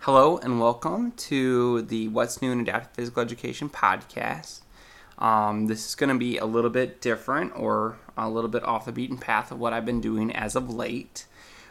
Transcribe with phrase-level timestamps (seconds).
[0.00, 4.60] Hello and welcome to the What's New in Adaptive Physical Education podcast.
[5.18, 8.86] Um, this is going to be a little bit different or a little bit off
[8.86, 11.26] the beaten path of what I've been doing as of late,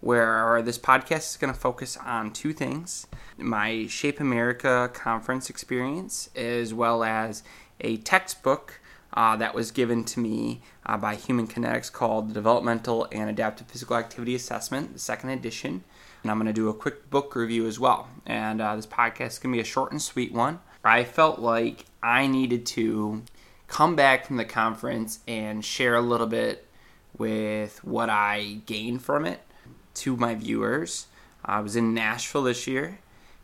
[0.00, 3.06] where this podcast is going to focus on two things
[3.36, 7.42] my Shape America conference experience, as well as
[7.80, 8.80] a textbook
[9.14, 13.66] uh, that was given to me uh, by Human Kinetics called the Developmental and Adaptive
[13.66, 15.84] Physical Activity Assessment, the second edition.
[16.22, 18.08] And I'm going to do a quick book review as well.
[18.26, 20.60] And uh, this podcast is going to be a short and sweet one.
[20.84, 23.22] I felt like I needed to
[23.68, 26.66] come back from the conference and share a little bit
[27.16, 29.40] with what I gained from it
[29.94, 31.06] to my viewers.
[31.44, 32.98] I was in Nashville this year,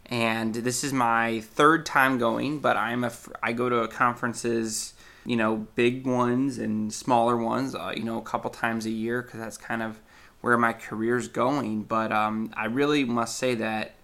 [0.06, 2.60] and this is my third time going.
[2.60, 4.94] But I'm a I go to conferences,
[5.27, 9.22] you know, big ones and smaller ones, uh, you know, a couple times a year
[9.22, 10.00] because that's kind of
[10.41, 11.83] where my career's going.
[11.83, 13.94] But um, I really must say that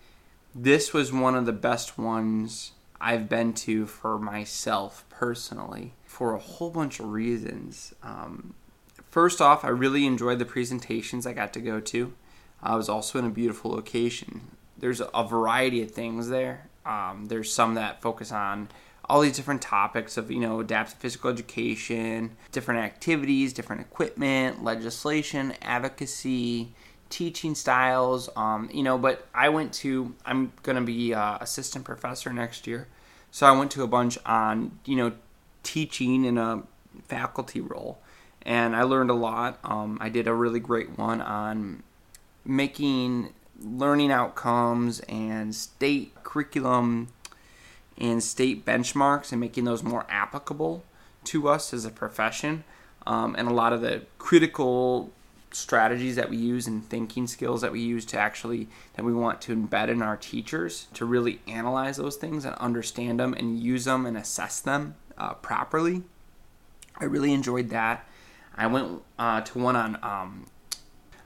[0.54, 6.38] this was one of the best ones I've been to for myself personally for a
[6.38, 7.92] whole bunch of reasons.
[8.02, 8.54] Um,
[9.10, 12.12] first off, I really enjoyed the presentations I got to go to.
[12.62, 14.40] I was also in a beautiful location.
[14.78, 16.68] There's a variety of things there.
[16.86, 18.68] Um, there's some that focus on
[19.08, 25.52] all these different topics of you know adaptive physical education different activities different equipment legislation
[25.62, 26.72] advocacy
[27.14, 31.84] teaching styles um, you know but i went to i'm going to be uh, assistant
[31.84, 32.88] professor next year.
[33.30, 35.12] So i went to a bunch on you know
[35.62, 36.64] teaching in a
[37.04, 37.98] faculty role.
[38.42, 39.58] And i learned a lot.
[39.62, 41.82] Um, i did a really great one on
[42.44, 47.08] making learning outcomes and state curriculum
[47.98, 50.84] and state benchmarks and making those more applicable
[51.24, 52.64] to us as a profession.
[53.06, 55.12] Um, and a lot of the critical
[55.52, 59.40] strategies that we use and thinking skills that we use to actually that we want
[59.40, 63.84] to embed in our teachers to really analyze those things and understand them and use
[63.84, 66.02] them and assess them uh, properly.
[66.98, 68.06] I really enjoyed that.
[68.56, 70.46] I went uh, to one on um,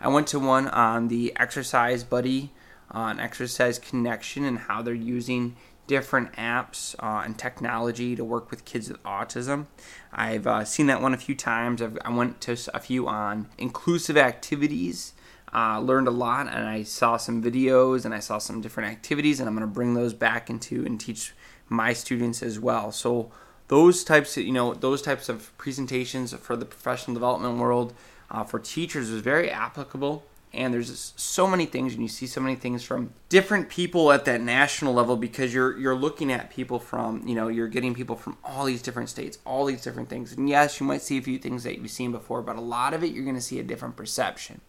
[0.01, 2.53] I went to one on the exercise buddy
[2.91, 5.57] on exercise connection and how they're using
[5.89, 9.67] different apps uh, and technology to work with kids with autism.
[10.13, 11.83] I've uh, seen that one a few times.
[11.83, 15.15] I've, i went to a few on inclusive activities.
[15.53, 19.41] Uh, learned a lot, and I saw some videos and I saw some different activities,
[19.41, 21.33] and I'm going to bring those back into and teach
[21.71, 22.93] my students as well.
[22.93, 23.33] So
[23.69, 27.95] those types of you know those types of presentations for the professional development world
[28.31, 32.41] uh, for teachers is very applicable and there's so many things and you see so
[32.41, 36.79] many things from different people at that national level because you're you're looking at people
[36.79, 40.33] from you know you're getting people from all these different states all these different things.
[40.33, 42.95] And yes you might see a few things that you've seen before but a lot
[42.95, 44.61] of it you're going to see a different perception.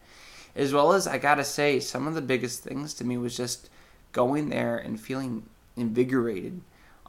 [0.54, 3.70] As well as i gotta say some of the biggest things to me was just
[4.12, 5.44] going there and feeling
[5.76, 6.60] invigorated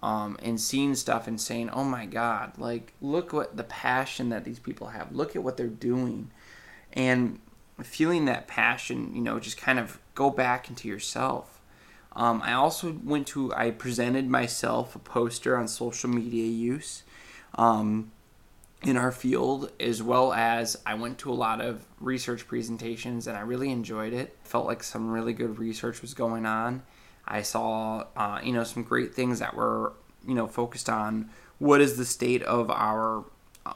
[0.04, 4.46] um, and seeing stuff and saying oh my god like look what the passion that
[4.46, 5.12] these people have.
[5.12, 6.32] Look at what they're doing.
[6.94, 7.40] And
[7.86, 11.60] feeling that passion, you know, just kind of go back into yourself.
[12.14, 17.04] Um, I also went to, I presented myself a poster on social media use
[17.56, 18.12] um,
[18.84, 23.38] in our field, as well as I went to a lot of research presentations and
[23.38, 24.36] I really enjoyed it.
[24.44, 26.84] Felt like some really good research was going on.
[27.26, 29.94] I saw, uh, you know, some great things that were,
[30.28, 33.24] you know, focused on what is the state of our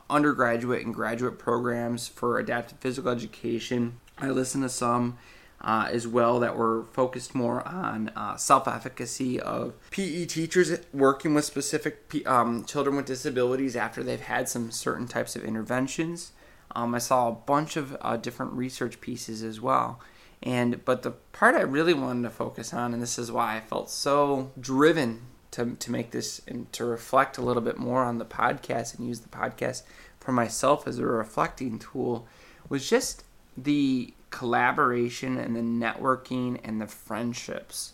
[0.09, 3.99] undergraduate and graduate programs for adaptive physical education.
[4.17, 5.17] I listened to some
[5.61, 11.33] uh, as well that were focused more on uh, self efficacy of PE teachers working
[11.33, 16.33] with specific P- um, children with disabilities after they've had some certain types of interventions.
[16.75, 19.99] Um, I saw a bunch of uh, different research pieces as well.
[20.43, 23.61] And but the part I really wanted to focus on, and this is why I
[23.61, 25.21] felt so driven
[25.55, 29.07] to, to make this and to reflect a little bit more on the podcast and
[29.07, 29.83] use the podcast
[30.19, 32.27] for myself as a reflecting tool
[32.67, 33.23] was just
[33.55, 37.93] the collaboration and the networking and the friendships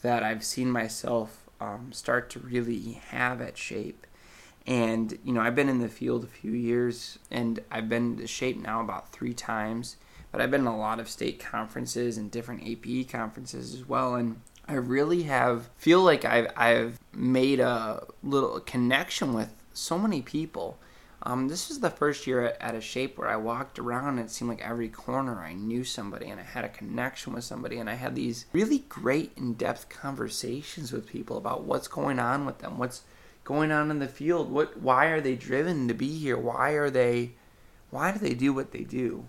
[0.00, 4.06] that I've seen myself um, start to really have at Shape.
[4.66, 8.26] And, you know, I've been in the field a few years and I've been to
[8.26, 9.96] Shape now about three times,
[10.30, 14.14] but I've been in a lot of state conferences and different APE conferences as well.
[14.14, 20.22] And I really have feel like I've I've made a little connection with so many
[20.22, 20.78] people.
[21.24, 24.26] Um, this was the first year at, at, a shape where I walked around and
[24.26, 27.78] it seemed like every corner I knew somebody and I had a connection with somebody
[27.78, 32.58] and I had these really great in-depth conversations with people about what's going on with
[32.58, 33.02] them, what's
[33.44, 36.90] going on in the field, what why are they driven to be here, why are
[36.90, 37.32] they
[37.90, 39.26] why do they do what they do?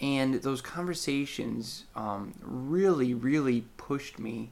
[0.00, 4.50] And those conversations um, really, really pushed me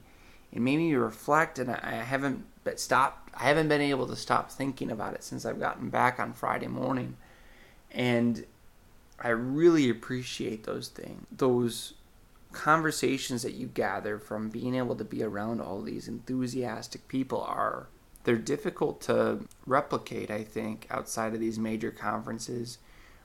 [0.53, 3.31] and made me reflect, and I haven't but stopped.
[3.35, 6.69] I haven't been able to stop thinking about it since I've gotten back on Friday
[6.69, 7.17] morning,
[7.91, 8.45] and
[9.19, 11.95] I really appreciate those things, those
[12.53, 17.89] conversations that you gather from being able to be around all these enthusiastic people are
[18.23, 22.79] they're difficult to replicate i think outside of these major conferences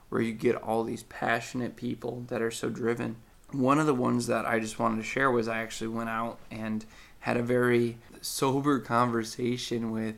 [0.10, 3.18] where you get all these passionate people that are so driven
[3.52, 6.38] one of the ones that i just wanted to share was i actually went out
[6.52, 6.86] and
[7.20, 10.16] had a very sober conversation with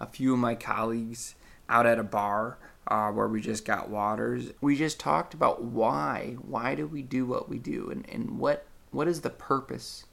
[0.00, 1.34] a few of my colleagues
[1.68, 2.58] out at a bar
[2.88, 4.50] uh, where we just got waters.
[4.60, 6.36] We just talked about why.
[6.42, 10.04] Why do we do what we do, and, and what what is the purpose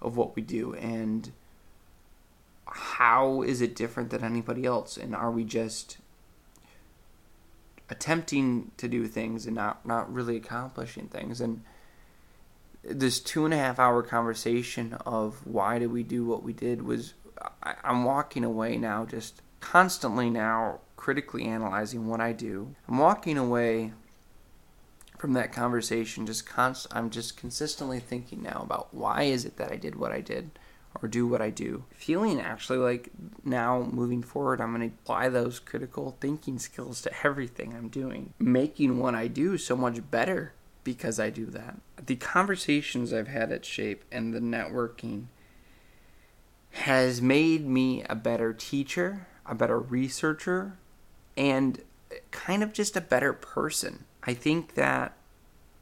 [0.00, 1.32] of what we do, and
[2.66, 5.98] how is it different than anybody else, and are we just
[7.90, 11.62] attempting to do things and not not really accomplishing things and
[12.82, 16.82] this two and a half hour conversation of why did we do what we did
[16.82, 17.14] was
[17.62, 22.74] I, I'm walking away now just constantly now critically analyzing what I do.
[22.88, 23.92] I'm walking away
[25.18, 29.72] from that conversation just const- I'm just consistently thinking now about why is it that
[29.72, 30.58] I did what I did
[31.02, 31.84] or do what I do.
[31.90, 33.10] Feeling actually like
[33.44, 38.32] now moving forward I'm going to apply those critical thinking skills to everything I'm doing,
[38.38, 40.52] making what I do so much better
[40.94, 41.76] because I do that.
[42.06, 45.26] The conversations I've had at Shape and the networking
[46.70, 50.78] has made me a better teacher, a better researcher,
[51.36, 51.82] and
[52.30, 54.06] kind of just a better person.
[54.22, 55.12] I think that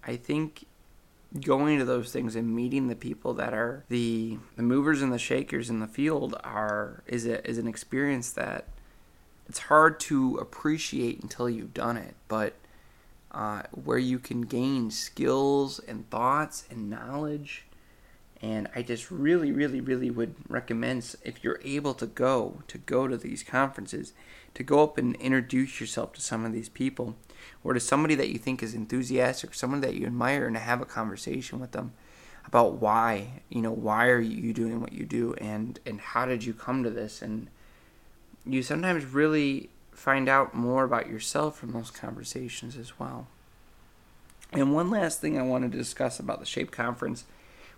[0.04, 0.66] I think
[1.40, 5.18] going to those things and meeting the people that are the the movers and the
[5.20, 8.64] shakers in the field are is a, is an experience that
[9.48, 12.54] it's hard to appreciate until you've done it, but
[13.36, 17.66] uh, where you can gain skills and thoughts and knowledge.
[18.40, 23.06] And I just really, really, really would recommend if you're able to go to go
[23.06, 24.14] to these conferences,
[24.54, 27.14] to go up and introduce yourself to some of these people,
[27.62, 30.80] or to somebody that you think is enthusiastic, someone that you admire, and to have
[30.80, 31.92] a conversation with them
[32.46, 36.44] about why, you know, why are you doing what you do, and and how did
[36.44, 37.48] you come to this, and
[38.46, 43.26] you sometimes really find out more about yourself from those conversations as well.
[44.52, 47.24] And one last thing I wanted to discuss about the Shape Conference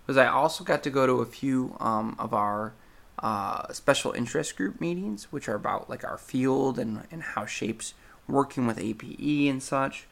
[0.06, 2.74] was I also got to go to a few um, of our
[3.20, 7.94] uh, special interest group meetings, which are about like our field and, and how Shape's
[8.26, 10.06] working with APE and such.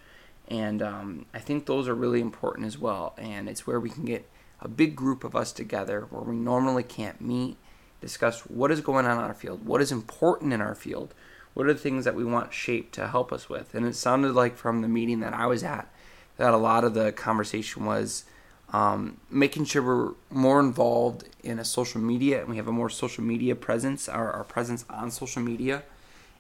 [0.49, 3.15] And um, I think those are really important as well.
[3.19, 4.29] And it's where we can get
[4.61, 7.57] a big group of us together where we normally can't meet,
[8.01, 11.15] discuss what is going on in our field, what is important in our field,
[11.57, 13.75] what are the things that we want Shape to help us with?
[13.75, 15.91] And it sounded like from the meeting that I was at
[16.37, 18.25] that a lot of the conversation was
[18.75, 22.91] um, making sure we're more involved in a social media and we have a more
[22.91, 25.83] social media presence, our, our presence on social media,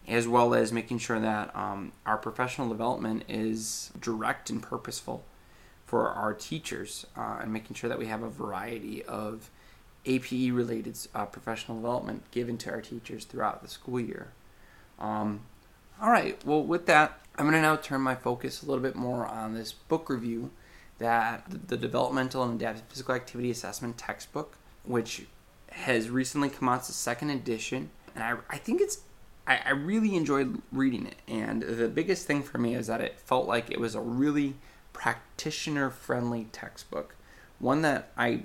[0.06, 5.24] as well as making sure that um, our professional development is direct and purposeful
[5.86, 9.48] for our teachers uh, and making sure that we have a variety of
[10.04, 14.32] APE related uh, professional development given to our teachers throughout the school year.
[14.98, 15.40] Um,
[16.00, 18.96] all right, well, with that, I'm going to now turn my focus a little bit
[18.96, 20.50] more on this book review
[20.98, 25.26] that the Developmental and Adaptive Physical Activity Assessment textbook, which
[25.70, 26.80] has recently come out.
[26.80, 29.00] It's second edition, and I, I think it's
[29.46, 31.16] I, I really enjoyed reading it.
[31.28, 34.54] And the biggest thing for me is that it felt like it was a really
[34.92, 37.14] practitioner friendly textbook,
[37.58, 38.44] one that I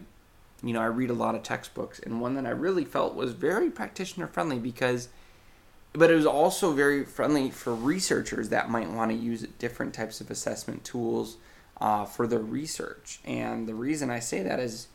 [0.62, 3.32] you know I read a lot of textbooks, and one that I really felt was
[3.32, 5.08] very practitioner friendly because
[5.94, 10.22] but it was also very friendly for researchers that might want to use different types
[10.22, 11.38] of assessment tools
[11.80, 13.20] uh, for their research.
[13.26, 14.88] And the reason I say that is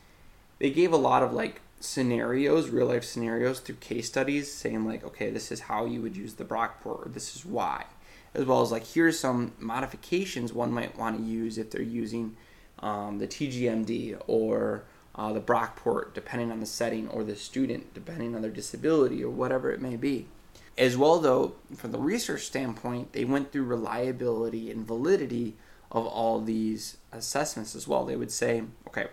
[0.59, 5.03] they gave a lot of like scenarios, real life scenarios through case studies, saying like,
[5.03, 7.85] okay, this is how you would use the Brockport, or this is why,
[8.33, 12.35] as well as like here's some modifications one might want to use if they're using
[12.79, 14.83] um, the TGMD or
[15.15, 19.29] uh, the Brockport, depending on the setting, or the student, depending on their disability or
[19.29, 20.27] whatever it may be.
[20.77, 25.55] As well, though, from the research standpoint, they went through reliability and validity
[25.91, 28.05] of all these assessments as well.
[28.05, 29.07] They would say, okay,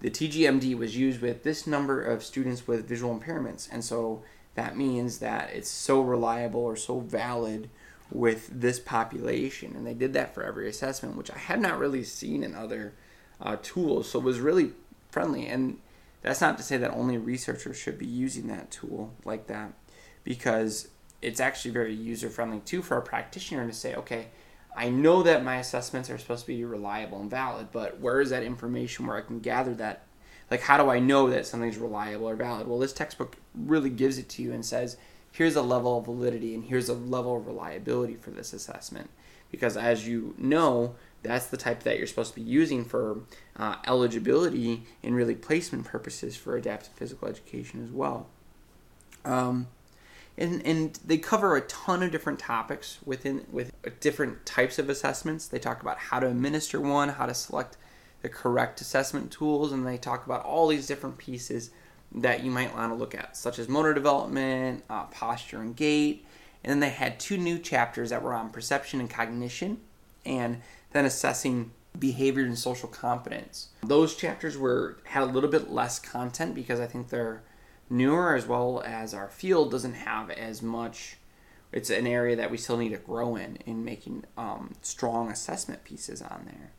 [0.00, 4.22] the TGMD was used with this number of students with visual impairments, and so
[4.54, 7.70] that means that it's so reliable or so valid
[8.10, 9.74] with this population.
[9.76, 12.92] And they did that for every assessment, which I had not really seen in other
[13.40, 14.72] uh, tools, so it was really
[15.10, 15.46] friendly.
[15.46, 15.78] And
[16.20, 19.72] that's not to say that only researchers should be using that tool like that
[20.24, 20.88] because
[21.22, 24.28] it's actually very user friendly too for a practitioner to say, okay,
[24.76, 28.30] I know that my assessments are supposed to be reliable and valid, but where is
[28.30, 30.06] that information where I can gather that
[30.50, 32.66] like how do I know that something's reliable or valid?
[32.66, 34.96] Well, this textbook really gives it to you and says,
[35.30, 39.10] here's a level of validity and here's a level of reliability for this assessment.
[39.50, 43.20] Because as you know, that's the type that you're supposed to be using for
[43.56, 48.26] uh, eligibility and really placement purposes for adaptive physical education as well.
[49.24, 49.68] Um,
[50.40, 55.46] and, and they cover a ton of different topics within with different types of assessments.
[55.46, 57.76] They talk about how to administer one, how to select
[58.22, 61.70] the correct assessment tools, and they talk about all these different pieces
[62.12, 66.26] that you might want to look at, such as motor development, uh, posture, and gait.
[66.64, 69.80] And then they had two new chapters that were on perception and cognition,
[70.24, 70.60] and
[70.92, 73.68] then assessing behavior and social competence.
[73.82, 77.42] Those chapters were had a little bit less content because I think they're
[77.90, 81.16] newer as well as our field doesn't have as much
[81.72, 85.84] it's an area that we still need to grow in in making um, strong assessment
[85.84, 86.72] pieces on there.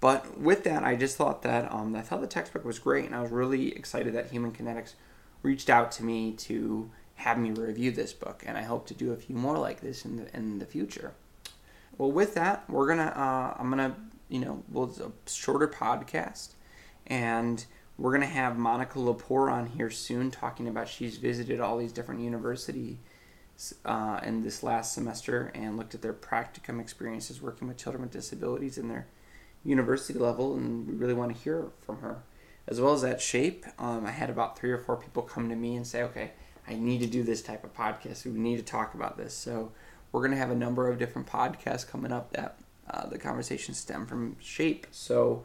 [0.00, 3.14] But with that i just thought that um, i thought the textbook was great and
[3.14, 4.94] i was really excited that human kinetics
[5.42, 9.12] reached out to me to have me review this book and i hope to do
[9.12, 11.14] a few more like this in the, in the future.
[11.96, 13.96] Well with that we're gonna uh, i'm gonna
[14.28, 16.50] you know well a shorter podcast
[17.08, 17.64] and
[17.98, 21.92] we're going to have Monica Lepore on here soon talking about she's visited all these
[21.92, 22.96] different universities
[23.84, 28.12] uh, in this last semester and looked at their practicum experiences working with children with
[28.12, 29.08] disabilities in their
[29.64, 32.22] university level, and we really want to hear from her.
[32.68, 35.56] As well as at Shape, um, I had about three or four people come to
[35.56, 36.32] me and say, okay,
[36.68, 38.24] I need to do this type of podcast.
[38.24, 39.34] We need to talk about this.
[39.34, 39.72] So
[40.12, 43.74] we're going to have a number of different podcasts coming up that uh, the conversation
[43.74, 44.86] stem from Shape.
[44.90, 45.44] So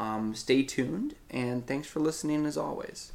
[0.00, 3.12] um, stay tuned, and thanks for listening as always.